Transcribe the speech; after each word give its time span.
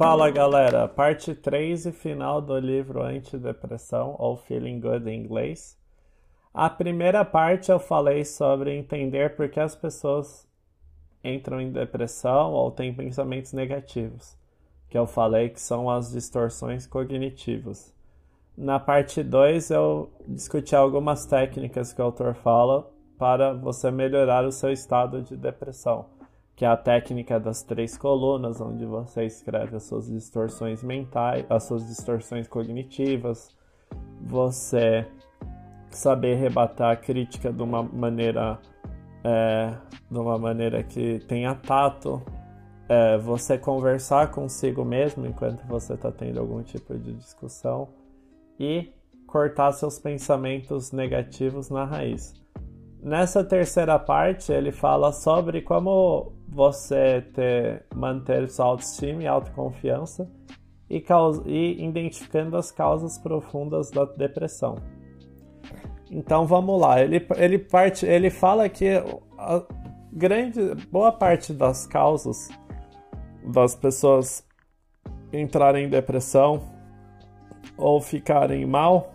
Fala 0.00 0.30
galera, 0.30 0.88
parte 0.88 1.34
3 1.34 1.84
e 1.84 1.92
final 1.92 2.40
do 2.40 2.58
livro 2.58 3.02
Antidepressão, 3.02 4.16
ou 4.18 4.34
Feeling 4.34 4.80
Good 4.80 5.06
em 5.10 5.24
inglês. 5.24 5.76
A 6.54 6.70
primeira 6.70 7.22
parte 7.22 7.70
eu 7.70 7.78
falei 7.78 8.24
sobre 8.24 8.74
entender 8.74 9.36
por 9.36 9.50
que 9.50 9.60
as 9.60 9.76
pessoas 9.76 10.48
entram 11.22 11.60
em 11.60 11.70
depressão 11.70 12.50
ou 12.54 12.70
têm 12.70 12.94
pensamentos 12.94 13.52
negativos, 13.52 14.38
que 14.88 14.96
eu 14.96 15.06
falei 15.06 15.50
que 15.50 15.60
são 15.60 15.90
as 15.90 16.10
distorções 16.10 16.86
cognitivas. 16.86 17.92
Na 18.56 18.80
parte 18.80 19.22
2 19.22 19.70
eu 19.70 20.10
discuti 20.26 20.74
algumas 20.74 21.26
técnicas 21.26 21.92
que 21.92 22.00
o 22.00 22.06
autor 22.06 22.34
fala 22.36 22.90
para 23.18 23.52
você 23.52 23.90
melhorar 23.90 24.46
o 24.46 24.50
seu 24.50 24.72
estado 24.72 25.20
de 25.20 25.36
depressão, 25.36 26.06
que 26.60 26.64
é 26.66 26.68
a 26.68 26.76
técnica 26.76 27.40
das 27.40 27.62
três 27.62 27.96
colunas, 27.96 28.60
onde 28.60 28.84
você 28.84 29.24
escreve 29.24 29.76
as 29.76 29.84
suas 29.84 30.08
distorções 30.08 30.82
mentais, 30.82 31.46
as 31.48 31.62
suas 31.64 31.86
distorções 31.86 32.46
cognitivas, 32.46 33.48
você 34.20 35.06
saber 35.88 36.34
rebater 36.34 36.84
a 36.84 36.94
crítica 36.94 37.50
de 37.50 37.62
uma 37.62 37.82
maneira 37.82 38.58
é, 39.24 39.74
de 40.10 40.18
uma 40.18 40.36
maneira 40.36 40.82
que 40.82 41.20
tenha 41.20 41.54
tato, 41.54 42.20
é, 42.90 43.16
você 43.16 43.56
conversar 43.56 44.30
consigo 44.30 44.84
mesmo 44.84 45.24
enquanto 45.24 45.66
você 45.66 45.94
está 45.94 46.12
tendo 46.12 46.40
algum 46.40 46.62
tipo 46.62 46.94
de 46.98 47.14
discussão 47.14 47.88
e 48.58 48.92
cortar 49.26 49.72
seus 49.72 49.98
pensamentos 49.98 50.92
negativos 50.92 51.70
na 51.70 51.86
raiz. 51.86 52.34
Nessa 53.02 53.42
terceira 53.42 53.98
parte, 53.98 54.52
ele 54.52 54.70
fala 54.70 55.10
sobre 55.10 55.62
como 55.62 56.32
você 56.46 57.22
ter, 57.32 57.86
manter 57.94 58.48
sua 58.50 58.66
autoestima 58.66 59.22
e 59.22 59.26
autoconfiança 59.26 60.30
e, 60.88 61.02
e 61.46 61.84
identificando 61.84 62.58
as 62.58 62.70
causas 62.70 63.16
profundas 63.16 63.90
da 63.90 64.04
depressão. 64.04 64.76
Então 66.10 66.46
vamos 66.46 66.78
lá, 66.78 67.00
ele, 67.00 67.24
ele, 67.36 67.58
parte, 67.58 68.04
ele 68.04 68.28
fala 68.28 68.68
que 68.68 68.88
a 69.38 69.62
grande 70.12 70.74
boa 70.90 71.12
parte 71.12 71.52
das 71.52 71.86
causas 71.86 72.48
das 73.44 73.76
pessoas 73.76 74.44
entrarem 75.32 75.86
em 75.86 75.88
depressão 75.88 76.60
ou 77.78 78.00
ficarem 78.00 78.66
mal 78.66 79.14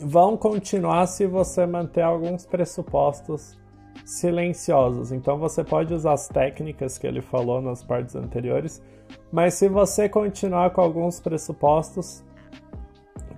vão 0.00 0.36
continuar 0.36 1.06
se 1.06 1.26
você 1.26 1.66
manter 1.66 2.02
alguns 2.02 2.46
pressupostos 2.46 3.58
silenciosos. 4.04 5.12
Então 5.12 5.38
você 5.38 5.64
pode 5.64 5.92
usar 5.92 6.12
as 6.12 6.28
técnicas 6.28 6.98
que 6.98 7.06
ele 7.06 7.20
falou 7.20 7.60
nas 7.60 7.82
partes 7.82 8.14
anteriores, 8.14 8.82
mas 9.32 9.54
se 9.54 9.68
você 9.68 10.08
continuar 10.08 10.70
com 10.70 10.80
alguns 10.80 11.20
pressupostos, 11.20 12.24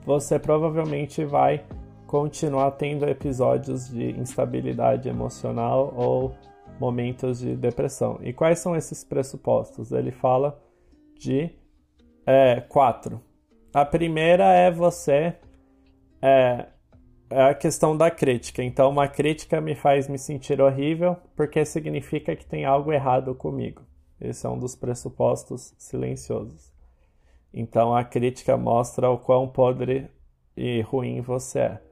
você 0.05 0.39
provavelmente 0.39 1.25
vai 1.25 1.65
continuar 2.07 2.71
tendo 2.73 3.07
episódios 3.07 3.89
de 3.89 4.19
instabilidade 4.19 5.09
emocional 5.09 5.93
ou 5.95 6.33
momentos 6.81 7.41
de 7.41 7.55
depressão. 7.55 8.19
E 8.23 8.33
quais 8.33 8.59
são 8.59 8.75
esses 8.75 9.05
pressupostos? 9.05 9.93
Ele 9.93 10.11
fala 10.11 10.59
de 11.19 11.51
é, 12.27 12.61
quatro. 12.61 13.21
A 13.75 13.85
primeira 13.85 14.45
é 14.45 14.71
você 14.71 15.37
é, 16.21 16.67
é 17.31 17.43
a 17.43 17.55
questão 17.55 17.97
da 17.97 18.11
crítica. 18.11 18.63
Então, 18.63 18.91
uma 18.91 19.09
crítica 19.09 19.61
me 19.61 19.75
faz 19.75 20.09
me 20.09 20.19
sentir 20.19 20.61
horrível 20.61 21.17
porque 21.37 21.65
significa 21.65 22.35
que 22.35 22.47
tem 22.47 22.65
algo 22.65 22.93
errado 22.93 23.35
comigo. 23.35 23.83
Esse 24.21 24.47
é 24.47 24.49
um 24.49 24.59
dos 24.59 24.75
pressupostos 24.75 25.75
silenciosos. 25.79 26.73
Então, 27.53 27.95
a 27.95 28.05
crítica 28.05 28.57
mostra 28.57 29.09
o 29.11 29.19
quão 29.19 29.49
podre 29.49 30.09
e 30.57 30.81
ruim 30.83 31.21
você 31.21 31.61
é. 31.61 31.83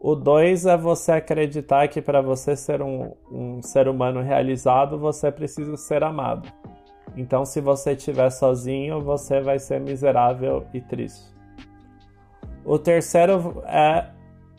O 0.00 0.16
dois 0.16 0.66
é 0.66 0.76
você 0.76 1.12
acreditar 1.12 1.86
que 1.86 2.02
para 2.02 2.20
você 2.20 2.56
ser 2.56 2.82
um, 2.82 3.12
um 3.30 3.62
ser 3.62 3.86
humano 3.86 4.20
realizado, 4.20 4.98
você 4.98 5.30
precisa 5.30 5.76
ser 5.76 6.02
amado. 6.02 6.52
Então, 7.16 7.44
se 7.44 7.60
você 7.60 7.92
estiver 7.92 8.30
sozinho, 8.30 9.00
você 9.00 9.40
vai 9.40 9.58
ser 9.58 9.80
miserável 9.80 10.66
e 10.74 10.80
triste. 10.80 11.31
O 12.64 12.78
terceiro 12.78 13.62
é 13.66 14.10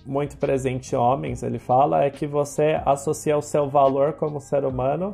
muito 0.06 0.38
presente 0.38 0.96
homens, 0.96 1.44
ele 1.44 1.60
fala, 1.60 2.04
é 2.04 2.10
que 2.10 2.28
você 2.28 2.82
associa 2.86 3.38
o 3.38 3.42
seu 3.42 3.70
valor 3.70 4.14
como 4.14 4.40
ser 4.40 4.66
humano 4.66 5.12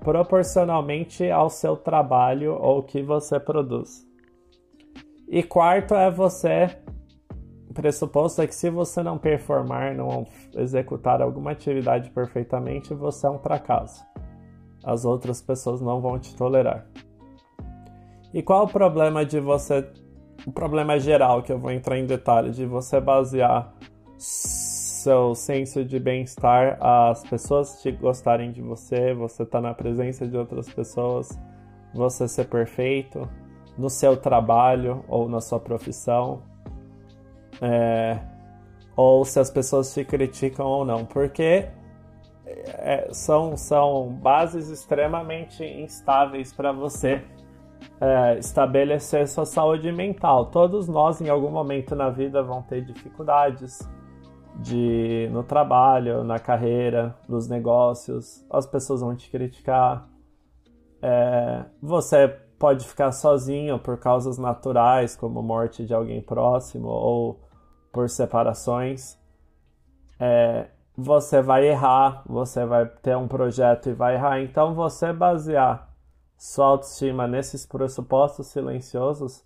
proporcionalmente 0.00 1.30
ao 1.30 1.48
seu 1.48 1.76
trabalho 1.76 2.54
ou 2.54 2.80
o 2.80 2.82
que 2.82 3.02
você 3.02 3.40
produz. 3.40 4.06
E 5.28 5.42
quarto 5.42 5.94
é 5.94 6.10
você 6.10 6.68
pressuposto 7.78 8.42
é 8.42 8.46
que 8.48 8.54
se 8.56 8.68
você 8.70 9.04
não 9.04 9.16
performar, 9.16 9.94
não 9.94 10.26
executar 10.56 11.22
alguma 11.22 11.52
atividade 11.52 12.10
perfeitamente, 12.10 12.92
você 12.92 13.24
é 13.24 13.30
um 13.30 13.38
fracasso. 13.38 14.04
As 14.82 15.04
outras 15.04 15.40
pessoas 15.40 15.80
não 15.80 16.00
vão 16.00 16.18
te 16.18 16.34
tolerar. 16.34 16.88
E 18.34 18.42
qual 18.42 18.64
o 18.64 18.68
problema 18.68 19.24
de 19.24 19.38
você 19.38 19.88
o 20.48 20.52
problema 20.52 20.98
geral 20.98 21.42
que 21.42 21.52
eu 21.52 21.58
vou 21.58 21.70
entrar 21.70 21.98
em 21.98 22.06
detalhe 22.06 22.52
de 22.52 22.64
você 22.64 22.98
basear 22.98 23.70
seu 24.16 25.34
senso 25.34 25.84
de 25.84 26.00
bem-estar 26.00 26.78
as 26.80 27.22
pessoas 27.22 27.82
te 27.82 27.92
gostarem 27.92 28.50
de 28.50 28.62
você, 28.62 29.12
você 29.12 29.44
tá 29.44 29.60
na 29.60 29.74
presença 29.74 30.26
de 30.26 30.38
outras 30.38 30.66
pessoas, 30.72 31.38
você 31.92 32.26
ser 32.26 32.46
perfeito 32.46 33.28
no 33.76 33.90
seu 33.90 34.16
trabalho 34.16 35.04
ou 35.06 35.28
na 35.28 35.42
sua 35.42 35.60
profissão, 35.60 36.42
é, 37.60 38.18
ou 38.96 39.26
se 39.26 39.38
as 39.38 39.50
pessoas 39.50 39.92
te 39.92 40.02
criticam 40.02 40.64
ou 40.64 40.82
não, 40.82 41.04
porque 41.04 41.68
é, 42.46 43.06
são, 43.12 43.54
são 43.54 44.08
bases 44.14 44.70
extremamente 44.70 45.62
instáveis 45.62 46.54
para 46.54 46.72
você 46.72 47.22
é, 48.00 48.38
estabelecer 48.38 49.26
sua 49.28 49.44
saúde 49.44 49.90
mental. 49.90 50.46
Todos 50.46 50.88
nós, 50.88 51.20
em 51.20 51.28
algum 51.28 51.50
momento 51.50 51.94
na 51.94 52.10
vida, 52.10 52.42
vão 52.42 52.62
ter 52.62 52.84
dificuldades 52.84 53.80
de 54.60 55.28
no 55.32 55.42
trabalho, 55.42 56.24
na 56.24 56.38
carreira, 56.38 57.14
nos 57.28 57.48
negócios. 57.48 58.44
As 58.50 58.66
pessoas 58.66 59.00
vão 59.00 59.14
te 59.14 59.30
criticar. 59.30 60.08
É, 61.02 61.64
você 61.80 62.28
pode 62.58 62.86
ficar 62.86 63.12
sozinho 63.12 63.78
por 63.78 63.98
causas 63.98 64.36
naturais, 64.36 65.14
como 65.14 65.42
morte 65.42 65.84
de 65.84 65.94
alguém 65.94 66.20
próximo 66.20 66.88
ou 66.88 67.40
por 67.92 68.08
separações. 68.08 69.16
É, 70.18 70.66
você 70.96 71.40
vai 71.40 71.68
errar, 71.68 72.22
você 72.26 72.64
vai 72.66 72.86
ter 72.86 73.16
um 73.16 73.28
projeto 73.28 73.88
e 73.88 73.92
vai 73.92 74.14
errar. 74.14 74.40
Então, 74.40 74.74
você 74.74 75.12
basear 75.12 75.88
sua 76.38 76.66
autoestima 76.66 77.26
nesses 77.26 77.66
pressupostos 77.66 78.46
silenciosos, 78.46 79.44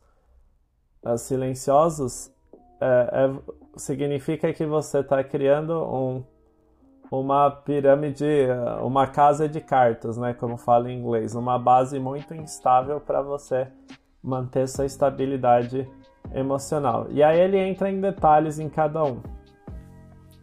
uh, 1.02 1.16
silenciosos 1.16 2.30
é, 2.78 3.08
é, 3.12 3.52
significa 3.76 4.52
que 4.52 4.66
você 4.66 4.98
está 4.98 5.24
criando 5.24 5.72
um, 5.72 6.22
uma 7.10 7.50
pirâmide, 7.50 8.46
uma 8.82 9.06
casa 9.06 9.48
de 9.48 9.60
cartas, 9.60 10.18
né, 10.18 10.34
como 10.34 10.56
fala 10.56 10.90
em 10.90 10.98
inglês, 10.98 11.34
uma 11.34 11.58
base 11.58 11.98
muito 11.98 12.34
instável 12.34 13.00
para 13.00 13.22
você 13.22 13.68
manter 14.22 14.68
sua 14.68 14.84
estabilidade 14.84 15.88
emocional. 16.34 17.06
E 17.10 17.22
aí 17.22 17.40
ele 17.40 17.58
entra 17.58 17.90
em 17.90 18.00
detalhes 18.00 18.58
em 18.58 18.68
cada 18.68 19.02
um. 19.04 19.20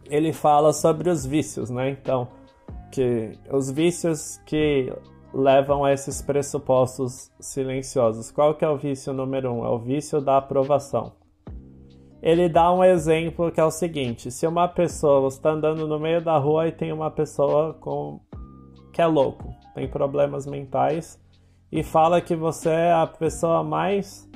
Ele 0.06 0.32
fala 0.32 0.72
sobre 0.72 1.08
os 1.08 1.24
vícios, 1.24 1.70
né? 1.70 1.90
Então, 1.90 2.28
que 2.90 3.38
os 3.50 3.70
vícios 3.70 4.38
que 4.44 4.92
levam 5.32 5.84
a 5.84 5.92
esses 5.92 6.20
pressupostos 6.20 7.30
silenciosos. 7.40 8.30
Qual 8.30 8.54
que 8.54 8.64
é 8.64 8.68
o 8.68 8.76
vício 8.76 9.12
número 9.12 9.52
um? 9.52 9.64
É 9.64 9.68
o 9.68 9.78
vício 9.78 10.20
da 10.20 10.38
aprovação. 10.38 11.12
Ele 12.22 12.48
dá 12.48 12.72
um 12.72 12.84
exemplo 12.84 13.50
que 13.50 13.60
é 13.60 13.64
o 13.64 13.70
seguinte: 13.70 14.30
se 14.30 14.46
uma 14.46 14.68
pessoa 14.68 15.28
está 15.28 15.50
andando 15.50 15.86
no 15.86 15.98
meio 15.98 16.22
da 16.22 16.36
rua 16.36 16.68
e 16.68 16.72
tem 16.72 16.92
uma 16.92 17.10
pessoa 17.10 17.74
com 17.74 18.20
que 18.92 19.00
é 19.00 19.06
louco, 19.06 19.54
tem 19.74 19.88
problemas 19.88 20.46
mentais 20.46 21.18
e 21.72 21.82
fala 21.82 22.20
que 22.20 22.34
você 22.34 22.68
é 22.68 22.92
a 22.92 23.06
pessoa 23.06 23.62
mais 23.62 24.28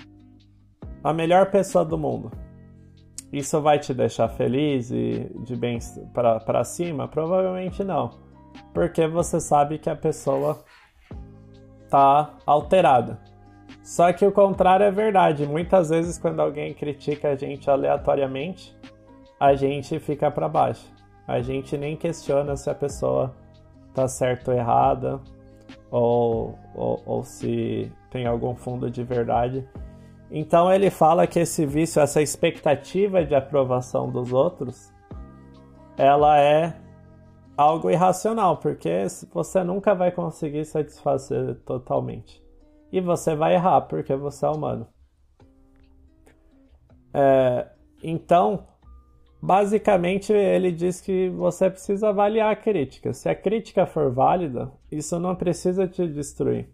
a 1.03 1.13
melhor 1.13 1.51
pessoa 1.51 1.85
do 1.85 1.99
mundo. 1.99 2.31
Isso 3.31 3.61
vai 3.61 3.79
te 3.79 3.93
deixar 3.93 4.29
feliz 4.29 4.91
e 4.91 5.31
de 5.45 5.57
bem 5.57 5.79
para 6.15 6.65
cima? 6.65 7.09
Provavelmente 7.09 7.83
não. 7.83 8.11
Porque 8.73 9.07
você 9.07 9.41
sabe 9.41 9.79
que 9.79 9.91
a 9.91 9.97
pessoa 9.97 10.65
está 11.85 12.35
alterada. 12.47 13.19
Só 13.83 14.13
que 14.13 14.25
o 14.25 14.33
contrário 14.33 14.85
é 14.85 14.91
verdade. 14.91 15.47
Muitas 15.47 15.91
vezes, 15.91 16.19
quando 16.19 16.41
alguém 16.41 16.73
critica 16.73 17.29
a 17.29 17.37
gente 17.37 17.71
aleatoriamente, 17.71 18.77
a 19.39 19.55
gente 19.55 19.99
fica 19.99 20.31
para 20.31 20.49
baixo. 20.49 20.91
A 21.27 21.41
gente 21.41 21.77
nem 21.77 21.97
questiona 21.97 22.57
se 22.57 22.69
a 22.69 22.75
pessoa 22.75 23.35
tá 23.95 24.09
certa 24.09 24.51
ou 24.51 24.57
errada, 24.57 25.21
ou, 25.91 26.59
ou, 26.75 27.03
ou 27.07 27.23
se 27.23 27.93
tem 28.11 28.27
algum 28.27 28.55
fundo 28.55 28.91
de 28.91 29.05
verdade. 29.05 29.67
Então 30.31 30.73
ele 30.73 30.91
fala 30.91 31.27
que 31.27 31.39
esse 31.39 31.65
vício, 31.65 32.01
essa 32.01 32.21
expectativa 32.21 33.25
de 33.25 33.35
aprovação 33.35 34.11
dos 34.11 34.33
outros, 34.33 34.93
ela 35.97 36.41
é 36.41 36.75
algo 37.57 37.91
irracional, 37.91 38.57
porque 38.57 39.07
você 39.33 39.63
nunca 39.63 39.95
vai 39.95 40.11
conseguir 40.11 40.65
satisfazer 40.65 41.57
totalmente. 41.65 42.43
E 42.93 43.01
você 43.01 43.35
vai 43.35 43.55
errar, 43.55 43.83
porque 43.83 44.15
você 44.15 44.47
é 44.47 44.49
humano. 44.49 44.87
É, 47.13 47.69
então, 48.03 48.67
basicamente, 49.41 50.33
ele 50.33 50.73
diz 50.73 51.01
que 51.01 51.29
você 51.31 51.71
precisa 51.71 52.09
avaliar 52.09 52.53
a 52.53 52.57
crítica. 52.57 53.13
Se 53.13 53.29
a 53.29 53.35
crítica 53.35 53.87
for 53.87 54.13
válida, 54.13 54.71
isso 54.91 55.19
não 55.19 55.35
precisa 55.35 55.87
te 55.87 56.07
destruir. 56.07 56.69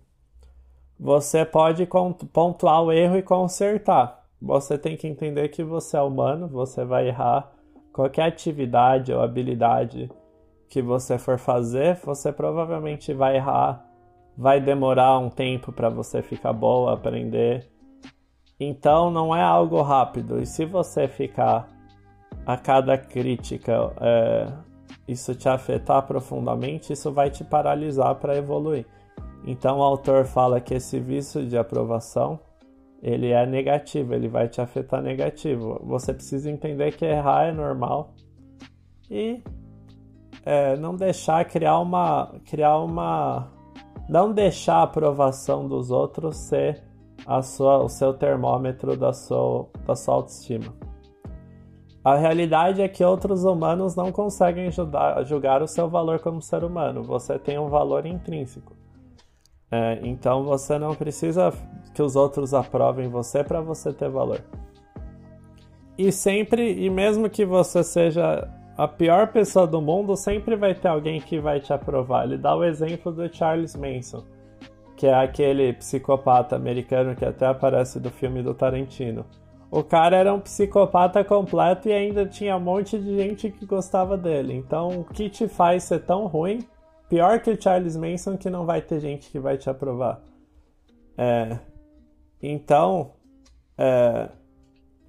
Você 0.99 1.45
pode 1.47 1.89
pontuar 2.33 2.83
o 2.83 2.93
erro 2.93 3.17
e 3.17 3.23
consertar. 3.23 4.27
Você 4.41 4.77
tem 4.77 4.97
que 4.97 5.07
entender 5.07 5.49
que 5.49 5.63
você 5.63 5.97
é 5.97 6.03
humano, 6.03 6.49
você 6.49 6.85
vai 6.85 7.09
errar. 7.09 7.53
Qualquer 7.93 8.25
atividade 8.25 9.13
ou 9.13 9.21
habilidade 9.21 10.11
que 10.71 10.81
você 10.81 11.19
for 11.19 11.37
fazer, 11.37 11.97
você 11.97 12.33
provavelmente 12.33 13.13
vai 13.13 13.37
errar, 13.37 13.85
vai 14.39 14.61
demorar 14.61 15.19
um 15.19 15.29
tempo 15.29 15.73
para 15.73 15.91
você 15.91 16.23
ficar 16.23 16.53
boa, 16.53 16.95
aprender. 16.95 17.69
Então 18.59 19.11
não 19.11 19.35
é 19.35 19.43
algo 19.43 19.83
rápido. 19.83 20.41
E 20.41 20.47
se 20.47 20.65
você 20.65 21.09
ficar 21.09 21.69
a 22.47 22.57
cada 22.57 22.97
crítica, 22.97 23.93
é, 24.01 24.47
isso 25.09 25.35
te 25.35 25.49
afetar 25.49 26.07
profundamente, 26.07 26.93
isso 26.93 27.11
vai 27.11 27.31
te 27.31 27.43
paralisar 27.43 28.15
para 28.15 28.37
evoluir. 28.37 28.87
Então 29.45 29.79
o 29.79 29.83
autor 29.83 30.25
fala 30.25 30.61
que 30.61 30.75
esse 30.75 31.01
vício 31.01 31.45
de 31.45 31.59
aprovação 31.59 32.39
ele 33.03 33.31
é 33.31 33.45
negativo, 33.45 34.15
ele 34.15 34.29
vai 34.29 34.47
te 34.47 34.61
afetar 34.61 35.03
negativo. 35.03 35.81
Você 35.85 36.15
precisa 36.15 36.49
entender 36.49 36.93
que 36.97 37.05
errar 37.05 37.47
é 37.47 37.53
normal 37.53 38.15
e 39.11 39.43
é, 40.45 40.77
não 40.77 40.97
deixar 40.97 41.45
criar 41.45 41.79
uma 41.79 42.35
criar 42.45 42.79
uma 42.79 43.49
não 44.09 44.33
deixar 44.33 44.77
a 44.77 44.83
aprovação 44.83 45.69
dos 45.69 45.91
outros 45.91 46.37
ser 46.37 46.83
a 47.27 47.43
sua, 47.43 47.79
o 47.79 47.89
seu 47.89 48.13
termômetro 48.13 48.97
da 48.97 49.13
sua, 49.13 49.69
da 49.87 49.95
sua 49.95 50.15
autoestima. 50.15 50.75
A 52.03 52.17
realidade 52.17 52.81
é 52.81 52.89
que 52.89 53.05
outros 53.05 53.45
humanos 53.45 53.95
não 53.95 54.11
conseguem 54.11 54.71
julgar, 54.71 55.23
julgar 55.25 55.63
o 55.63 55.69
seu 55.69 55.89
valor 55.89 56.19
como 56.19 56.41
ser 56.41 56.65
humano. 56.65 57.03
Você 57.03 57.39
tem 57.39 57.59
um 57.59 57.69
valor 57.69 58.07
intrínseco. 58.07 58.75
É, 59.71 60.01
então 60.03 60.43
você 60.45 60.79
não 60.79 60.95
precisa 60.95 61.53
que 61.95 62.03
os 62.03 62.17
outros 62.17 62.55
aprovem 62.55 63.09
você 63.09 63.45
para 63.45 63.61
você 63.61 63.93
ter 63.93 64.09
valor. 64.09 64.43
E 65.97 66.11
sempre, 66.11 66.83
e 66.83 66.89
mesmo 66.89 67.29
que 67.29 67.45
você 67.45 67.85
seja 67.85 68.49
a 68.81 68.89
pior 68.89 69.31
pessoa 69.31 69.67
do 69.67 69.79
mundo, 69.83 70.17
sempre 70.17 70.57
vai 70.57 70.75
ter 70.75 70.89
alguém 70.89 71.21
que 71.21 71.39
vai 71.39 71.61
te 71.61 71.71
aprovar. 71.71 72.25
Ele 72.25 72.39
dá 72.39 72.57
o 72.57 72.65
exemplo 72.65 73.13
do 73.13 73.31
Charles 73.31 73.77
Manson, 73.77 74.25
que 74.97 75.07
é 75.07 75.13
aquele 75.13 75.75
psicopata 75.75 76.57
americano 76.57 77.15
que 77.15 77.27
até 77.27 77.45
aparece 77.45 78.01
do 78.01 78.09
filme 78.09 78.43
do 78.43 78.55
Tarantino. 78.55 79.27
O 79.71 79.85
cara 79.85 80.17
era 80.17 80.33
um 80.33 80.41
psicopata 80.41 81.23
completo 81.23 81.91
e 81.91 81.93
ainda 81.93 82.25
tinha 82.25 82.57
um 82.57 82.61
monte 82.61 82.99
de 82.99 83.19
gente 83.19 83.51
que 83.51 83.67
gostava 83.67 84.17
dele. 84.17 84.55
Então, 84.55 85.01
o 85.01 85.05
que 85.05 85.29
te 85.29 85.47
faz 85.47 85.83
ser 85.85 86.01
tão 86.07 86.27
ruim? 86.27 86.67
Pior 87.07 87.39
que 87.41 87.51
o 87.51 87.63
Charles 87.63 87.99
Manson, 87.99 88.39
que 88.39 88.49
não 88.49 88.65
vai 88.65 88.81
ter 88.81 88.99
gente 88.99 89.31
que 89.31 89.39
vai 89.39 89.59
te 89.59 89.69
aprovar. 89.69 90.23
É, 91.19 91.59
então, 92.43 93.13
é, 93.77 94.31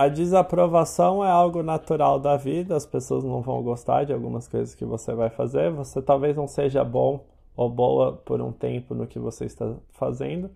a 0.01 0.07
desaprovação 0.07 1.24
é 1.24 1.30
algo 1.30 1.62
natural 1.62 2.19
da 2.19 2.36
vida, 2.36 2.75
as 2.75 2.88
pessoas 2.88 3.24
não 3.24 3.42
vão 3.42 3.62
gostar 3.62 4.03
de 4.03 4.12
algumas 4.12 4.48
coisas 4.48 4.74
que 4.74 4.83
você 4.83 5.13
vai 5.13 5.30
fazer, 5.30 5.71
você 5.71 6.01
talvez 6.01 6.36
não 6.36 6.48
seja 6.48 6.83
bom 6.83 7.24
ou 7.56 7.69
boa 7.69 8.13
por 8.13 8.42
um 8.42 8.51
tempo 8.51 8.95
no 8.95 9.06
que 9.06 9.19
você 9.19 9.45
está 9.45 9.75
fazendo, 9.92 10.50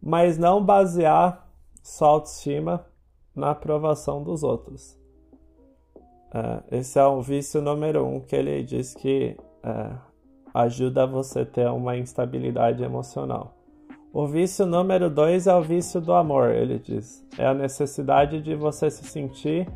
mas 0.00 0.38
não 0.38 0.64
basear 0.64 1.46
sua 1.82 2.08
autoestima 2.08 2.86
na 3.36 3.50
aprovação 3.50 4.22
dos 4.22 4.42
outros. 4.42 4.96
É, 6.32 6.78
esse 6.78 6.98
é 6.98 7.04
o 7.04 7.20
vício 7.20 7.60
número 7.60 8.06
um 8.06 8.18
que 8.18 8.34
ele 8.34 8.62
diz 8.62 8.94
que 8.94 9.36
é, 9.62 9.90
ajuda 10.54 11.06
você 11.06 11.40
a 11.40 11.46
ter 11.46 11.70
uma 11.70 11.98
instabilidade 11.98 12.82
emocional. 12.82 13.59
O 14.12 14.26
vício 14.26 14.66
número 14.66 15.08
dois 15.08 15.46
é 15.46 15.54
o 15.54 15.62
vício 15.62 16.00
do 16.00 16.12
amor, 16.12 16.50
ele 16.50 16.80
diz. 16.80 17.24
É 17.38 17.46
a 17.46 17.54
necessidade 17.54 18.42
de 18.42 18.56
você 18.56 18.90
se 18.90 19.04
sentir, 19.04 19.68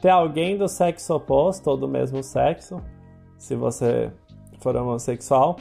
ter 0.00 0.08
alguém 0.08 0.58
do 0.58 0.66
sexo 0.66 1.14
oposto 1.14 1.70
ou 1.70 1.76
do 1.76 1.86
mesmo 1.86 2.20
sexo, 2.22 2.82
se 3.36 3.54
você 3.54 4.10
for 4.58 4.74
homossexual, 4.74 5.56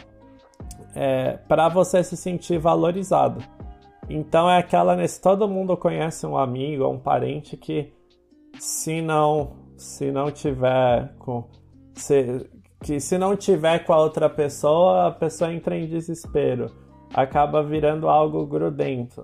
é, 0.95 1.37
para 1.47 1.69
você 1.69 2.03
se 2.03 2.17
sentir 2.17 2.57
valorizado. 2.57 3.39
Então 4.09 4.49
é 4.49 4.57
aquela 4.57 4.95
nesse 4.95 5.21
todo 5.21 5.47
mundo 5.47 5.77
conhece 5.77 6.25
um 6.25 6.37
amigo 6.37 6.87
um 6.87 6.97
parente 6.97 7.57
que 7.57 7.93
se 8.57 9.01
não 9.01 9.57
se 9.75 10.11
não 10.11 10.31
tiver 10.31 11.13
com 11.19 11.43
se, 11.93 12.49
que 12.81 12.99
se 12.99 13.17
não 13.17 13.35
tiver 13.35 13.79
com 13.79 13.93
a 13.93 13.99
outra 13.99 14.29
pessoa, 14.29 15.07
a 15.07 15.11
pessoa 15.11 15.53
entra 15.53 15.75
em 15.77 15.87
desespero 15.87 16.86
acaba 17.13 17.63
virando 17.63 18.07
algo 18.07 18.45
grudento. 18.45 19.24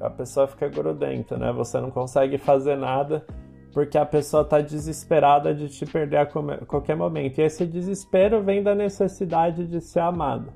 A 0.00 0.10
pessoa 0.10 0.46
fica 0.46 0.68
grudenta, 0.68 1.36
né? 1.36 1.52
Você 1.52 1.80
não 1.80 1.90
consegue 1.90 2.38
fazer 2.38 2.76
nada 2.76 3.24
porque 3.72 3.98
a 3.98 4.06
pessoa 4.06 4.42
está 4.42 4.60
desesperada 4.60 5.54
de 5.54 5.68
te 5.68 5.84
perder 5.84 6.16
a 6.16 6.26
qualquer 6.26 6.96
momento. 6.96 7.38
E 7.38 7.42
esse 7.42 7.66
desespero 7.66 8.42
vem 8.42 8.62
da 8.62 8.74
necessidade 8.74 9.66
de 9.66 9.82
ser 9.82 10.00
amado. 10.00 10.50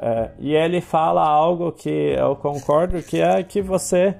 É, 0.00 0.30
e 0.38 0.54
ele 0.54 0.80
fala 0.80 1.26
algo 1.26 1.72
que 1.72 1.88
eu 1.88 2.36
concordo, 2.36 3.02
que 3.02 3.20
é 3.20 3.42
que 3.42 3.62
você, 3.62 4.14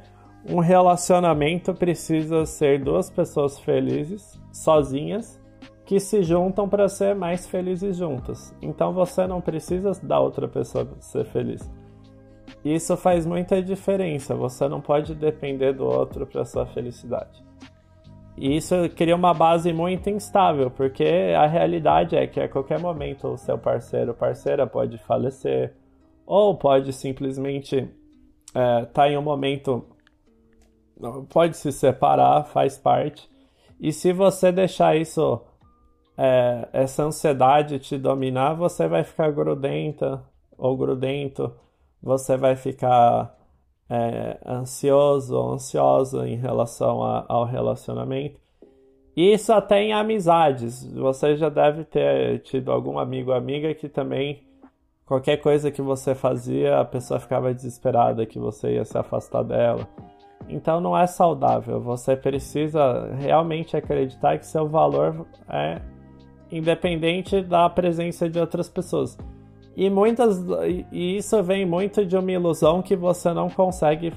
um 0.49 0.59
relacionamento 0.59 1.75
precisa 1.75 2.47
ser 2.47 2.83
duas 2.83 3.11
pessoas 3.11 3.59
felizes, 3.61 4.41
sozinhas, 4.51 5.38
que 5.89 5.99
se 5.99 6.23
juntam 6.23 6.69
para 6.69 6.87
ser 6.87 7.15
mais 7.15 7.47
felizes 7.47 7.97
juntos. 7.97 8.55
Então 8.61 8.93
você 8.93 9.27
não 9.27 9.41
precisa 9.41 9.91
da 10.03 10.21
outra 10.21 10.47
pessoa 10.47 10.87
ser 11.01 11.25
feliz. 11.25 11.67
Isso 12.63 12.95
faz 12.95 13.25
muita 13.25 13.63
diferença. 13.63 14.35
Você 14.35 14.69
não 14.69 14.83
pode 14.83 15.15
depender 15.15 15.73
do 15.73 15.87
outro 15.87 16.27
para 16.27 16.45
sua 16.45 16.67
felicidade. 16.67 17.43
E 18.37 18.55
isso 18.55 18.75
cria 18.97 19.17
uma 19.17 19.33
base 19.33 19.73
muito 19.73 20.11
instável, 20.11 20.71
porque 20.71 21.33
a 21.35 21.47
realidade 21.47 22.17
é 22.17 22.27
que 22.27 22.39
a 22.39 22.51
qualquer 22.51 22.79
momento 22.79 23.27
o 23.29 23.39
seu 23.39 23.57
parceiro 23.57 24.11
ou 24.11 24.15
parceira 24.15 24.67
pode 24.67 24.99
falecer, 24.99 25.75
ou 26.27 26.55
pode 26.55 26.93
simplesmente 26.93 27.77
estar 28.49 28.61
é, 28.61 28.85
tá 28.85 29.09
em 29.09 29.17
um 29.17 29.23
momento. 29.23 29.87
pode 31.31 31.57
se 31.57 31.73
separar, 31.73 32.45
faz 32.45 32.77
parte. 32.77 33.27
E 33.81 33.91
se 33.91 34.13
você 34.13 34.53
deixar 34.53 34.95
isso 34.95 35.48
é, 36.19 36.69
essa 36.73 37.05
ansiedade 37.05 37.79
te 37.79 37.97
dominar, 37.97 38.55
você 38.55 38.89
vai 38.89 39.05
ficar 39.05 39.31
grudenta 39.31 40.21
ou 40.59 40.77
grudento, 40.77 41.55
você 42.03 42.37
vai 42.37 42.57
ficar 42.57 43.39
é, 43.89 44.37
ansioso 44.45 45.37
ou 45.37 45.53
ansiosa 45.53 46.29
em 46.29 46.35
relação 46.35 47.05
a, 47.05 47.25
ao 47.29 47.45
relacionamento. 47.45 48.41
Isso 49.17 49.53
até 49.53 49.81
em 49.81 49.93
amizades. 49.93 50.93
Você 50.93 51.37
já 51.37 51.49
deve 51.49 51.85
ter 51.85 52.41
tido 52.41 52.73
algum 52.73 52.99
amigo 52.99 53.31
ou 53.31 53.37
amiga 53.37 53.73
que 53.73 53.89
também, 53.89 54.43
qualquer 55.07 55.37
coisa 55.37 55.71
que 55.71 55.81
você 55.81 56.17
fazia, 56.17 56.81
a 56.81 56.85
pessoa 56.85 57.21
ficava 57.21 57.55
desesperada 57.55 58.27
que 58.27 58.41
você 58.41 58.75
ia 58.75 58.85
se 58.85 58.99
afastar 58.99 59.45
dela. 59.45 59.87
Então 60.49 60.81
não 60.81 60.99
é 60.99 61.07
saudável. 61.07 61.81
Você 61.81 62.17
precisa 62.17 63.13
realmente 63.15 63.77
acreditar 63.77 64.37
que 64.39 64.47
seu 64.47 64.69
valor 64.69 65.27
é 65.49 65.81
independente 66.51 67.43
da 67.43 67.69
presença 67.69 68.29
de 68.29 68.39
outras 68.39 68.69
pessoas. 68.69 69.17
E 69.77 69.89
muitas 69.89 70.45
e 70.91 71.17
isso 71.17 71.43
vem 71.43 71.65
muito 71.65 72.05
de 72.05 72.17
uma 72.17 72.33
ilusão 72.33 72.83
que 72.83 72.97
você 72.97 73.33
não 73.33 73.49
consegue 73.49 74.13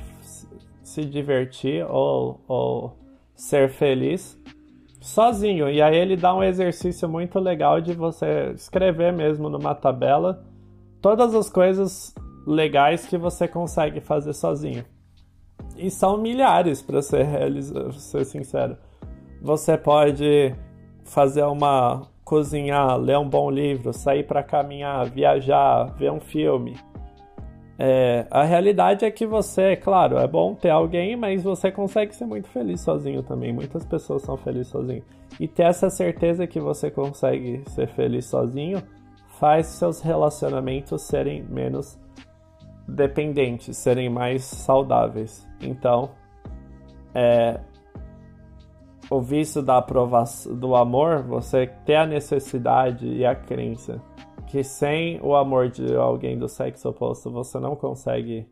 se 0.81 1.05
divertir 1.05 1.85
ou, 1.89 2.39
ou 2.47 2.97
ser 3.35 3.69
feliz 3.69 4.39
sozinho. 4.99 5.69
E 5.69 5.81
aí 5.81 5.97
ele 5.97 6.15
dá 6.15 6.33
um 6.33 6.43
exercício 6.43 7.09
muito 7.09 7.39
legal 7.39 7.81
de 7.81 7.93
você 7.93 8.51
escrever 8.55 9.11
mesmo 9.11 9.49
numa 9.49 9.75
tabela 9.75 10.43
todas 11.01 11.33
as 11.33 11.49
coisas 11.49 12.13
legais 12.45 13.05
que 13.07 13.17
você 13.17 13.47
consegue 13.47 13.99
fazer 13.99 14.33
sozinho. 14.33 14.85
E 15.75 15.89
são 15.89 16.17
milhares, 16.17 16.81
para 16.81 17.01
ser, 17.01 17.25
ser 17.93 18.25
sincero. 18.25 18.77
Você 19.41 19.77
pode 19.77 20.55
fazer 21.03 21.43
uma, 21.43 22.03
cozinhar, 22.31 22.97
ler 22.97 23.17
um 23.17 23.27
bom 23.27 23.51
livro, 23.51 23.91
sair 23.91 24.23
para 24.25 24.41
caminhar, 24.41 25.05
viajar, 25.09 25.93
ver 25.97 26.09
um 26.13 26.21
filme, 26.21 26.77
É, 27.83 28.27
a 28.29 28.43
realidade 28.43 29.03
é 29.05 29.09
que 29.09 29.25
você, 29.25 29.75
claro, 29.75 30.19
é 30.19 30.27
bom 30.27 30.53
ter 30.53 30.69
alguém, 30.69 31.15
mas 31.15 31.41
você 31.41 31.71
consegue 31.71 32.13
ser 32.13 32.27
muito 32.27 32.47
feliz 32.47 32.81
sozinho 32.81 33.23
também. 33.23 33.51
Muitas 33.51 33.83
pessoas 33.83 34.21
são 34.21 34.37
felizes 34.37 34.67
sozinho. 34.67 35.03
E 35.39 35.47
ter 35.47 35.63
essa 35.63 35.89
certeza 35.89 36.45
que 36.45 36.59
você 36.59 36.91
consegue 36.91 37.63
ser 37.69 37.87
feliz 37.87 38.25
sozinho 38.27 38.83
faz 39.39 39.65
seus 39.65 39.99
relacionamentos 39.99 41.01
serem 41.01 41.41
menos 41.41 41.99
dependentes, 42.87 43.75
serem 43.77 44.11
mais 44.11 44.43
saudáveis. 44.43 45.47
Então, 45.59 46.11
é, 47.15 47.59
o 49.11 49.19
vício 49.21 49.61
da 49.61 49.77
aprovação 49.77 50.55
do 50.55 50.73
amor, 50.73 51.21
você 51.21 51.67
ter 51.85 51.97
a 51.97 52.07
necessidade 52.07 53.05
e 53.05 53.25
a 53.25 53.35
crença 53.35 54.01
que 54.47 54.63
sem 54.63 55.19
o 55.21 55.35
amor 55.35 55.69
de 55.69 55.95
alguém 55.95 56.37
do 56.37 56.47
sexo 56.47 56.89
oposto 56.89 57.29
você 57.29 57.59
não 57.59 57.75
consegue 57.75 58.47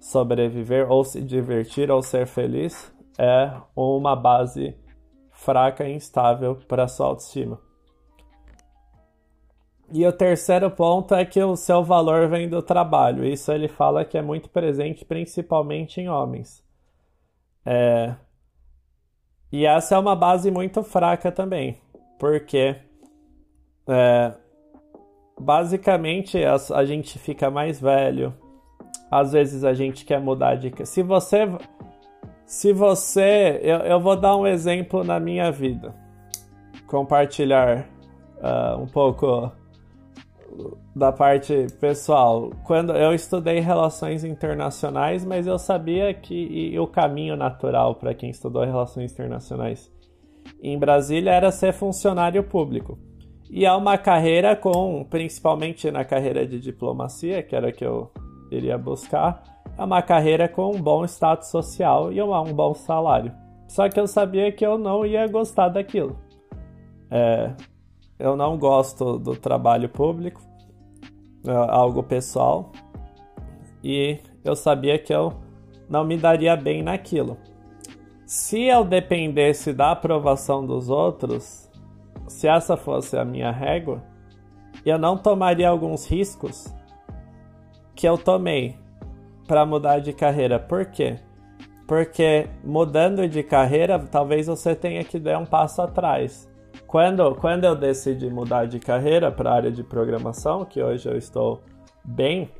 sobreviver 0.00 0.90
ou 0.90 1.04
se 1.04 1.20
divertir 1.20 1.90
ou 1.90 2.02
ser 2.02 2.26
feliz 2.26 2.92
é 3.18 3.52
uma 3.76 4.16
base 4.16 4.74
fraca 5.30 5.86
e 5.86 5.94
instável 5.94 6.56
para 6.66 6.88
sua 6.88 7.08
autoestima. 7.08 7.60
E 9.92 10.06
o 10.06 10.12
terceiro 10.12 10.70
ponto 10.70 11.14
é 11.14 11.26
que 11.26 11.42
o 11.42 11.56
seu 11.56 11.84
valor 11.84 12.26
vem 12.26 12.48
do 12.48 12.62
trabalho. 12.62 13.22
Isso 13.22 13.52
ele 13.52 13.68
fala 13.68 14.04
que 14.04 14.16
é 14.16 14.22
muito 14.22 14.48
presente 14.48 15.04
principalmente 15.04 16.00
em 16.00 16.08
homens. 16.08 16.64
É... 17.66 18.14
E 19.52 19.66
essa 19.66 19.94
é 19.94 19.98
uma 19.98 20.16
base 20.16 20.50
muito 20.50 20.82
fraca 20.82 21.30
também, 21.30 21.78
porque 22.18 22.74
é, 23.86 24.32
basicamente 25.38 26.42
a, 26.42 26.56
a 26.74 26.84
gente 26.86 27.18
fica 27.18 27.50
mais 27.50 27.78
velho. 27.78 28.34
Às 29.10 29.32
vezes 29.32 29.62
a 29.62 29.74
gente 29.74 30.06
quer 30.06 30.20
mudar 30.20 30.54
de. 30.54 30.72
Se 30.86 31.02
você. 31.02 31.46
Se 32.46 32.72
você. 32.72 33.60
Eu, 33.62 33.78
eu 33.80 34.00
vou 34.00 34.16
dar 34.16 34.36
um 34.36 34.46
exemplo 34.46 35.04
na 35.04 35.20
minha 35.20 35.52
vida. 35.52 35.94
Compartilhar 36.86 37.86
uh, 38.38 38.80
um 38.80 38.86
pouco 38.86 39.52
da 40.94 41.12
parte 41.12 41.66
pessoal. 41.80 42.50
Quando 42.64 42.92
eu 42.92 43.14
estudei 43.14 43.60
relações 43.60 44.24
internacionais, 44.24 45.24
mas 45.24 45.46
eu 45.46 45.58
sabia 45.58 46.12
que 46.12 46.34
e, 46.34 46.78
o 46.78 46.86
caminho 46.86 47.36
natural 47.36 47.94
para 47.94 48.14
quem 48.14 48.30
estudou 48.30 48.64
relações 48.64 49.12
internacionais 49.12 49.90
em 50.62 50.78
Brasília 50.78 51.32
era 51.32 51.50
ser 51.50 51.72
funcionário 51.72 52.42
público. 52.44 52.98
E 53.50 53.64
é 53.64 53.72
uma 53.72 53.98
carreira 53.98 54.56
com, 54.56 55.04
principalmente 55.04 55.90
na 55.90 56.04
carreira 56.04 56.46
de 56.46 56.58
diplomacia, 56.58 57.42
que 57.42 57.54
era 57.54 57.70
que 57.70 57.84
eu 57.84 58.10
iria 58.50 58.78
buscar, 58.78 59.42
é 59.76 59.84
uma 59.84 60.02
carreira 60.02 60.48
com 60.48 60.74
um 60.74 60.80
bom 60.80 61.04
status 61.04 61.48
social 61.48 62.12
e 62.12 62.22
um 62.22 62.52
bom 62.52 62.74
salário. 62.74 63.32
Só 63.68 63.88
que 63.88 63.98
eu 63.98 64.06
sabia 64.06 64.52
que 64.52 64.64
eu 64.64 64.76
não 64.76 65.04
ia 65.04 65.26
gostar 65.26 65.68
daquilo. 65.68 66.18
É, 67.10 67.52
eu 68.22 68.36
não 68.36 68.56
gosto 68.56 69.18
do 69.18 69.34
trabalho 69.34 69.88
público, 69.88 70.40
é 71.44 71.50
algo 71.50 72.04
pessoal, 72.04 72.70
e 73.82 74.20
eu 74.44 74.54
sabia 74.54 74.96
que 74.96 75.12
eu 75.12 75.32
não 75.88 76.04
me 76.04 76.16
daria 76.16 76.54
bem 76.54 76.84
naquilo. 76.84 77.36
Se 78.24 78.62
eu 78.62 78.84
dependesse 78.84 79.72
da 79.72 79.90
aprovação 79.90 80.64
dos 80.64 80.88
outros, 80.88 81.68
se 82.28 82.46
essa 82.46 82.76
fosse 82.76 83.16
a 83.16 83.24
minha 83.24 83.50
régua, 83.50 84.00
eu 84.86 84.98
não 84.98 85.18
tomaria 85.18 85.68
alguns 85.68 86.06
riscos 86.06 86.72
que 87.92 88.08
eu 88.08 88.16
tomei 88.16 88.76
para 89.48 89.66
mudar 89.66 89.98
de 89.98 90.12
carreira. 90.12 90.60
Por 90.60 90.86
quê? 90.86 91.18
Porque 91.88 92.48
mudando 92.62 93.28
de 93.28 93.42
carreira, 93.42 93.98
talvez 93.98 94.46
você 94.46 94.76
tenha 94.76 95.02
que 95.02 95.18
dar 95.18 95.40
um 95.40 95.44
passo 95.44 95.82
atrás. 95.82 96.48
Quando, 96.92 97.34
quando 97.36 97.64
eu 97.64 97.74
decidi 97.74 98.28
mudar 98.28 98.66
de 98.66 98.78
carreira 98.78 99.32
para 99.32 99.50
a 99.50 99.54
área 99.54 99.72
de 99.72 99.82
programação, 99.82 100.62
que 100.62 100.82
hoje 100.82 101.08
eu 101.08 101.16
estou 101.16 101.62
bem, 102.04 102.50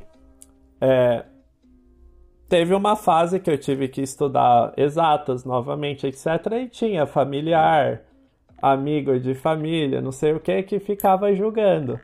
é, 0.80 1.26
teve 2.48 2.74
uma 2.74 2.96
fase 2.96 3.38
que 3.38 3.50
eu 3.50 3.58
tive 3.58 3.88
que 3.88 4.00
estudar 4.00 4.72
exatas 4.74 5.44
novamente, 5.44 6.06
etc. 6.06 6.26
E 6.52 6.66
tinha 6.66 7.04
familiar, 7.04 8.04
amigo 8.62 9.20
de 9.20 9.34
família, 9.34 10.00
não 10.00 10.12
sei 10.12 10.32
o 10.32 10.40
que, 10.40 10.62
que 10.62 10.80
ficava 10.80 11.34
julgando. 11.34 12.00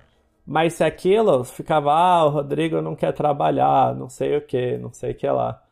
Mas 0.47 0.75
se 0.75 0.85
aquilo 0.85 1.45
ficava, 1.45 1.95
ah, 1.95 2.27
o 2.27 2.29
Rodrigo 2.29 2.83
não 2.83 2.95
quer 2.95 3.15
trabalhar, 3.15 3.95
não 3.95 4.11
sei 4.11 4.37
o 4.37 4.43
que, 4.43 4.77
não 4.77 4.93
sei 4.93 5.13
o 5.13 5.15
que 5.15 5.27
lá. 5.27 5.63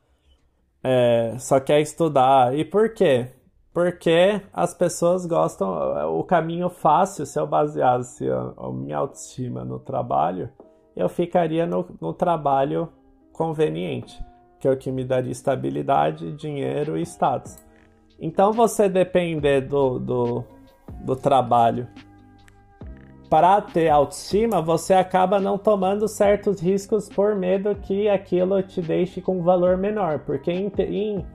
É, 0.82 1.34
só 1.38 1.60
quer 1.60 1.82
estudar. 1.82 2.56
E 2.56 2.64
por 2.64 2.94
quê? 2.94 3.28
Porque 3.76 4.40
as 4.54 4.72
pessoas 4.72 5.26
gostam. 5.26 5.68
O 6.18 6.24
caminho 6.24 6.70
fácil, 6.70 7.26
se 7.26 7.38
eu 7.38 7.46
baseasse 7.46 8.26
a, 8.26 8.54
a 8.56 8.72
minha 8.72 8.96
autoestima 8.96 9.66
no 9.66 9.78
trabalho, 9.78 10.48
eu 10.96 11.10
ficaria 11.10 11.66
no, 11.66 11.86
no 12.00 12.14
trabalho 12.14 12.88
conveniente, 13.34 14.18
que 14.58 14.66
é 14.66 14.70
o 14.70 14.78
que 14.78 14.90
me 14.90 15.04
daria 15.04 15.30
estabilidade, 15.30 16.32
dinheiro 16.32 16.96
e 16.96 17.02
status. 17.02 17.58
Então 18.18 18.50
você 18.50 18.88
depender 18.88 19.60
do, 19.60 19.98
do, 19.98 20.44
do 21.04 21.14
trabalho. 21.14 21.86
Para 23.28 23.60
ter 23.60 23.90
autoestima, 23.90 24.62
você 24.62 24.94
acaba 24.94 25.38
não 25.38 25.58
tomando 25.58 26.08
certos 26.08 26.62
riscos 26.62 27.10
por 27.10 27.34
medo 27.34 27.74
que 27.74 28.08
aquilo 28.08 28.62
te 28.62 28.80
deixe 28.80 29.20
com 29.20 29.40
um 29.40 29.42
valor 29.42 29.76
menor. 29.76 30.20
Porque, 30.20 30.50
em, 30.50 30.72
em, 30.78 31.26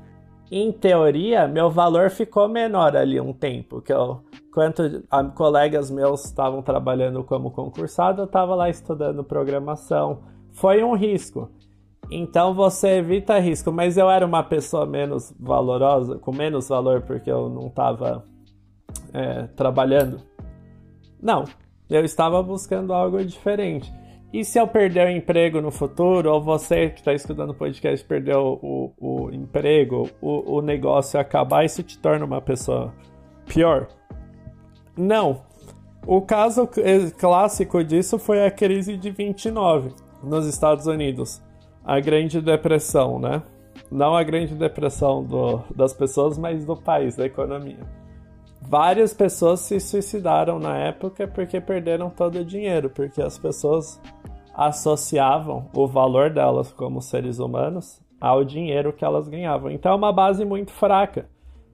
em 0.51 0.69
teoria, 0.69 1.47
meu 1.47 1.69
valor 1.69 2.09
ficou 2.09 2.49
menor 2.49 2.95
ali 2.97 3.21
um 3.21 3.31
tempo. 3.31 3.81
Que 3.81 3.93
eu, 3.93 4.21
quanto 4.53 5.01
a, 5.09 5.23
colegas 5.23 5.89
meus 5.89 6.25
estavam 6.25 6.61
trabalhando 6.61 7.23
como 7.23 7.51
concursado, 7.51 8.23
eu 8.23 8.25
estava 8.25 8.53
lá 8.53 8.69
estudando 8.69 9.23
programação. 9.23 10.23
Foi 10.51 10.83
um 10.83 10.93
risco. 10.93 11.49
Então 12.11 12.53
você 12.53 12.97
evita 12.97 13.39
risco, 13.39 13.71
mas 13.71 13.97
eu 13.97 14.09
era 14.09 14.25
uma 14.25 14.43
pessoa 14.43 14.85
menos 14.85 15.33
valorosa, 15.39 16.17
com 16.17 16.35
menos 16.35 16.67
valor, 16.67 17.01
porque 17.03 17.31
eu 17.31 17.47
não 17.47 17.67
estava 17.67 18.25
é, 19.13 19.43
trabalhando. 19.55 20.17
Não, 21.21 21.45
eu 21.89 22.03
estava 22.03 22.43
buscando 22.43 22.93
algo 22.93 23.23
diferente. 23.23 23.89
E 24.33 24.45
se 24.45 24.57
eu 24.57 24.65
perder 24.65 25.07
o 25.07 25.11
emprego 25.11 25.59
no 25.59 25.71
futuro, 25.71 26.31
ou 26.31 26.41
você 26.41 26.89
que 26.89 26.99
está 26.99 27.13
escutando 27.13 27.49
o 27.49 27.53
podcast 27.53 28.05
perder 28.05 28.37
o, 28.37 28.59
o, 28.61 28.93
o 29.25 29.31
emprego, 29.31 30.09
o, 30.21 30.57
o 30.57 30.61
negócio 30.61 31.19
acabar, 31.19 31.65
isso 31.65 31.83
te 31.83 31.97
torna 31.97 32.23
uma 32.23 32.41
pessoa 32.41 32.93
pior? 33.45 33.87
Não. 34.97 35.41
O 36.07 36.21
caso 36.21 36.67
clássico 37.17 37.83
disso 37.83 38.17
foi 38.17 38.45
a 38.45 38.49
crise 38.49 38.95
de 38.95 39.11
29 39.11 39.93
nos 40.23 40.47
Estados 40.47 40.87
Unidos. 40.87 41.41
A 41.83 41.99
Grande 41.99 42.39
Depressão, 42.41 43.19
né? 43.19 43.43
Não 43.91 44.15
a 44.15 44.23
Grande 44.23 44.55
Depressão 44.55 45.23
do, 45.23 45.61
das 45.75 45.93
pessoas, 45.93 46.37
mas 46.37 46.65
do 46.65 46.77
país, 46.77 47.15
da 47.17 47.25
economia. 47.25 48.00
Várias 48.61 49.13
pessoas 49.13 49.61
se 49.61 49.79
suicidaram 49.79 50.59
na 50.59 50.77
época 50.77 51.27
porque 51.27 51.59
perderam 51.59 52.09
todo 52.09 52.39
o 52.39 52.45
dinheiro, 52.45 52.89
porque 52.89 53.21
as 53.21 53.37
pessoas 53.37 53.99
associavam 54.53 55.69
o 55.73 55.87
valor 55.87 56.29
delas 56.29 56.71
como 56.71 57.01
seres 57.01 57.39
humanos 57.39 57.99
ao 58.19 58.45
dinheiro 58.45 58.93
que 58.93 59.03
elas 59.03 59.27
ganhavam. 59.27 59.71
Então 59.71 59.91
é 59.91 59.95
uma 59.95 60.13
base 60.13 60.45
muito 60.45 60.71
fraca, 60.71 61.27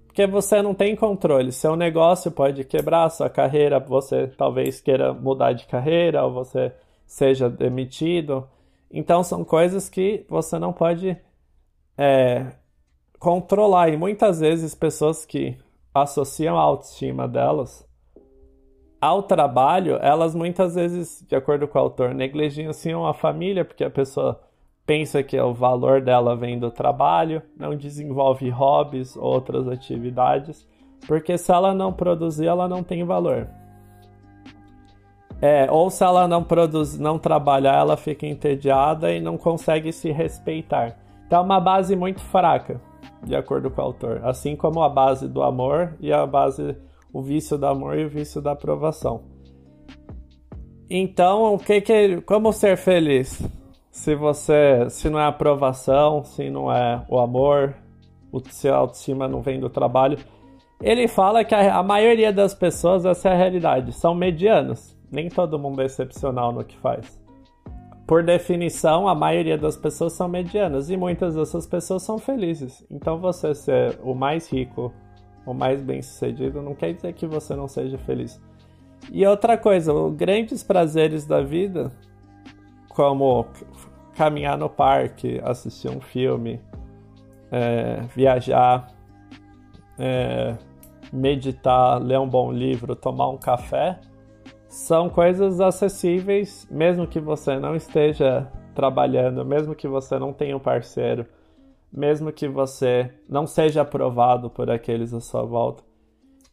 porque 0.08 0.26
você 0.26 0.62
não 0.62 0.74
tem 0.74 0.96
controle. 0.96 1.52
Seu 1.52 1.76
negócio 1.76 2.32
pode 2.32 2.64
quebrar, 2.64 3.10
sua 3.10 3.30
carreira, 3.30 3.80
você 3.80 4.28
talvez 4.28 4.80
queira 4.80 5.14
mudar 5.14 5.52
de 5.54 5.66
carreira 5.68 6.24
ou 6.24 6.32
você 6.32 6.72
seja 7.06 7.50
demitido. 7.50 8.48
Então 8.90 9.24
são 9.24 9.44
coisas 9.44 9.90
que 9.90 10.26
você 10.30 10.58
não 10.58 10.72
pode 10.72 11.18
é, 11.98 12.48
controlar. 13.20 13.90
E 13.90 13.98
muitas 13.98 14.40
vezes 14.40 14.74
pessoas 14.74 15.26
que 15.26 15.58
associam 16.02 16.58
a 16.58 16.62
autoestima 16.62 17.28
delas 17.28 17.88
ao 19.00 19.24
trabalho, 19.24 19.98
elas 20.02 20.34
muitas 20.34 20.76
vezes, 20.76 21.24
de 21.28 21.36
acordo 21.36 21.68
com 21.68 21.78
o 21.78 21.82
autor, 21.82 22.14
negligenciam 22.14 23.06
a 23.06 23.14
família, 23.14 23.64
porque 23.64 23.84
a 23.84 23.90
pessoa 23.90 24.40
pensa 24.86 25.22
que 25.22 25.40
o 25.40 25.54
valor 25.54 26.02
dela 26.02 26.36
vem 26.36 26.58
do 26.58 26.72
trabalho, 26.72 27.42
não 27.58 27.76
desenvolve 27.76 28.50
hobbies, 28.50 29.16
outras 29.16 29.68
atividades, 29.68 30.68
porque 31.06 31.38
se 31.38 31.52
ela 31.52 31.74
não 31.74 31.94
produzir, 31.94 32.48
ela 32.48 32.68
não 32.68 32.82
tem 32.84 33.04
valor. 33.04 33.48
É, 35.40 35.70
ou 35.70 35.90
se 35.92 36.04
ela 36.04 36.28
não 36.28 36.44
produz, 36.44 36.98
não 36.98 37.20
trabalhar, 37.20 37.76
ela 37.76 37.96
fica 37.96 38.26
entediada 38.26 39.14
e 39.14 39.20
não 39.22 39.38
consegue 39.38 39.92
se 39.92 40.10
respeitar. 40.12 40.98
Então 41.28 41.40
é 41.40 41.44
uma 41.44 41.60
base 41.60 41.96
muito 41.96 42.22
fraca 42.22 42.82
de 43.28 43.36
acordo 43.36 43.70
com 43.70 43.82
o 43.82 43.86
autor, 43.86 44.22
assim 44.24 44.56
como 44.56 44.82
a 44.82 44.90
base 44.90 45.28
do 45.28 45.44
amor 45.44 45.96
e 46.00 46.12
a 46.12 46.26
base 46.26 46.76
o 47.14 47.22
vício 47.22 47.58
do 47.58 47.66
amor 47.66 47.98
e 47.98 48.06
o 48.06 48.10
vício 48.10 48.42
da 48.42 48.52
aprovação. 48.52 49.24
Então, 50.90 51.54
o 51.54 51.60
que 51.60 51.82
que 51.82 52.22
como 52.22 52.54
ser 52.54 52.78
feliz? 52.78 53.42
se 53.98 54.14
você, 54.14 54.88
se 54.92 55.10
não 55.10 55.20
é 55.20 55.26
aprovação, 55.26 56.24
se 56.24 56.52
não 56.52 56.72
é 56.72 57.04
o 57.10 57.18
amor, 57.18 57.76
o 58.32 58.40
seu 58.48 58.76
autoestima 58.76 59.28
não 59.28 59.42
vem 59.42 59.60
do 59.60 59.72
trabalho. 59.72 60.20
Ele 60.80 61.08
fala 61.08 61.44
que 61.44 61.56
a, 61.56 61.78
a 61.78 61.82
maioria 61.82 62.32
das 62.32 62.54
pessoas, 62.54 63.06
essa 63.06 63.30
é 63.30 63.34
a 63.34 63.36
realidade, 63.36 63.92
são 63.94 64.14
medianos. 64.14 64.96
Nem 65.12 65.30
todo 65.30 65.58
mundo 65.58 65.82
é 65.82 65.86
excepcional 65.86 66.52
no 66.52 66.64
que 66.64 66.78
faz. 66.78 67.20
Por 68.08 68.24
definição, 68.24 69.06
a 69.06 69.14
maioria 69.14 69.58
das 69.58 69.76
pessoas 69.76 70.14
são 70.14 70.30
medianas 70.30 70.90
e 70.90 70.96
muitas 70.96 71.36
dessas 71.36 71.68
pessoas 71.68 72.04
são 72.04 72.18
felizes. 72.18 72.86
Então 72.90 73.20
você 73.20 73.54
ser 73.54 74.00
o 74.02 74.16
mais 74.16 74.50
rico, 74.50 74.94
o 75.46 75.54
mais 75.54 75.82
bem-sucedido, 75.82 76.62
não 76.62 76.74
quer 76.74 76.94
dizer 76.94 77.12
que 77.12 77.28
você 77.28 77.54
não 77.54 77.68
seja 77.68 77.98
feliz. 77.98 78.42
E 79.12 79.26
outra 79.26 79.58
coisa, 79.58 79.94
os 79.94 80.16
grandes 80.16 80.64
prazeres 80.64 81.26
da 81.26 81.42
vida, 81.42 81.92
como 82.88 83.46
caminhar 84.16 84.58
no 84.58 84.70
parque, 84.70 85.42
assistir 85.44 85.90
um 85.90 86.00
filme, 86.00 86.62
é, 87.52 88.02
viajar, 88.16 88.88
é, 90.00 90.56
meditar, 91.12 92.02
ler 92.02 92.20
um 92.20 92.28
bom 92.28 92.54
livro, 92.54 92.96
tomar 92.96 93.30
um 93.30 93.38
café, 93.38 94.00
são 94.78 95.10
coisas 95.10 95.60
acessíveis, 95.60 96.68
mesmo 96.70 97.08
que 97.08 97.20
você 97.20 97.58
não 97.58 97.76
esteja 97.76 98.48
trabalhando, 98.76 99.44
mesmo 99.44 99.74
que 99.74 99.88
você 99.88 100.20
não 100.20 100.32
tenha 100.32 100.56
um 100.56 100.60
parceiro, 100.60 101.26
mesmo 101.92 102.32
que 102.32 102.48
você 102.48 103.12
não 103.28 103.48
seja 103.48 103.82
aprovado 103.82 104.52
por 104.52 104.70
aqueles 104.70 105.12
à 105.16 105.20
sua 105.20 105.44
volta. 105.44 105.84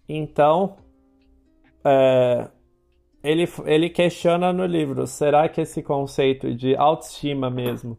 Então, 0.09 0.77
é, 1.85 2.49
ele, 3.23 3.47
ele 3.67 3.91
questiona 3.91 4.55
no 4.55 4.65
livro: 4.65 5.07
será 5.07 5.47
que 5.47 5.61
esse 5.61 5.83
conceito 5.83 6.55
de 6.55 6.75
autoestima 6.75 7.51
mesmo 7.51 7.99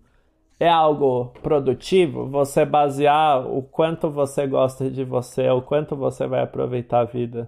é 0.59 0.67
algo 0.67 1.33
produtivo? 1.43 2.25
Você 2.29 2.65
basear 2.65 3.45
o 3.47 3.61
quanto 3.61 4.09
você 4.09 4.47
gosta 4.47 4.89
de 4.89 5.03
você, 5.03 5.47
o 5.51 5.61
quanto 5.61 5.95
você 5.95 6.25
vai 6.25 6.41
aproveitar 6.41 7.01
a 7.01 7.05
vida 7.05 7.47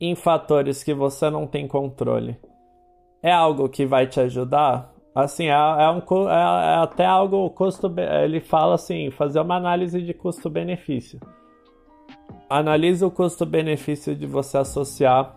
em 0.00 0.14
fatores 0.14 0.82
que 0.82 0.94
você 0.94 1.30
não 1.30 1.46
tem 1.46 1.66
controle. 1.66 2.38
É 3.22 3.32
algo 3.32 3.68
que 3.68 3.86
vai 3.86 4.06
te 4.06 4.20
ajudar? 4.20 4.92
Assim, 5.14 5.46
é, 5.46 5.52
é, 5.52 5.90
um, 5.90 6.28
é, 6.28 6.34
é 6.34 6.74
até 6.82 7.06
algo 7.06 7.48
custo. 7.50 7.92
Ele 8.22 8.40
fala 8.40 8.74
assim: 8.74 9.10
fazer 9.10 9.40
uma 9.40 9.56
análise 9.56 10.00
de 10.02 10.12
custo-benefício. 10.12 11.18
Analise 12.48 13.04
o 13.04 13.10
custo-benefício 13.10 14.14
de 14.14 14.26
você 14.26 14.58
associar 14.58 15.34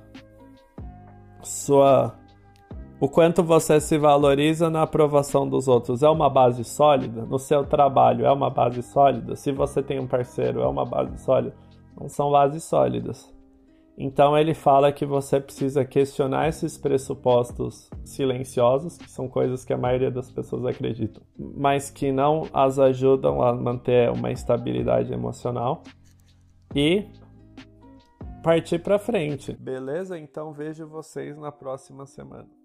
sua 1.42 2.20
o 3.02 3.08
quanto 3.08 3.42
você 3.42 3.80
se 3.80 3.98
valoriza 3.98 4.70
na 4.70 4.82
aprovação 4.82 5.48
dos 5.48 5.70
outros 5.70 6.04
é 6.04 6.10
uma 6.10 6.30
base 6.30 6.66
sólida? 6.66 7.26
No 7.26 7.40
seu 7.40 7.66
trabalho 7.66 8.26
é 8.26 8.32
uma 8.32 8.50
base 8.50 8.84
sólida? 8.84 9.38
Se 9.38 9.54
você 9.54 9.82
tem 9.82 10.00
um 10.00 10.08
parceiro, 10.08 10.60
é 10.60 10.68
uma 10.68 10.84
base 10.84 11.18
sólida? 11.24 11.56
Não 11.98 12.10
são 12.10 12.30
bases 12.30 12.66
sólidas. 12.66 13.34
Então 14.02 14.38
ele 14.38 14.54
fala 14.54 14.94
que 14.94 15.06
você 15.06 15.42
precisa 15.42 15.84
questionar 15.84 16.48
esses 16.48 16.78
pressupostos 16.78 17.90
silenciosos, 18.06 18.98
que 18.98 19.12
são 19.12 19.28
coisas 19.28 19.66
que 19.66 19.74
a 19.74 19.78
maioria 19.78 20.10
das 20.10 20.32
pessoas 20.32 20.66
acreditam, 20.66 21.22
mas 21.38 21.92
que 21.92 22.10
não 22.10 22.48
as 22.54 22.80
ajudam 22.80 23.42
a 23.42 23.54
manter 23.54 24.10
uma 24.10 24.32
estabilidade 24.32 25.12
emocional 25.12 25.84
e 26.74 27.06
partir 28.42 28.80
para 28.80 28.98
frente. 28.98 29.52
Beleza? 29.60 30.18
Então 30.18 30.54
vejo 30.54 30.88
vocês 30.88 31.38
na 31.38 31.52
próxima 31.52 32.06
semana. 32.06 32.59